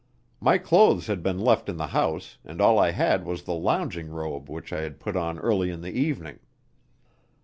[0.39, 4.09] My clothes had been left in the house and all I had was the lounging
[4.09, 6.39] robe which I had put on early in the evening."